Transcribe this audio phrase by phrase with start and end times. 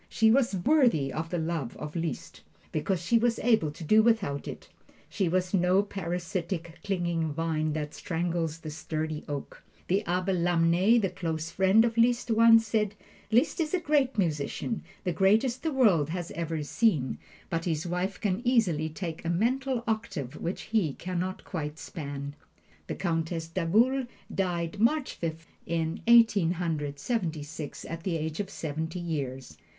[0.09, 4.47] She was worthy of the love of Liszt, because she was able to do without
[4.47, 4.67] it.
[5.09, 9.61] She was no parasitic, clinging vine that strangles the sturdy oak.
[9.89, 12.95] The Abbe Lamennais, the close friend of Liszt, once said,
[13.29, 17.19] "Liszt is a great musician, the greatest the world has ever seen,
[17.51, 22.35] but his wife can easily take a mental octave which he can not quite span."
[22.87, 28.49] The Countess d'Agoult died March Fifth, in Eighteen Hundred Seventy six, at the age of
[28.49, 29.57] seventy years.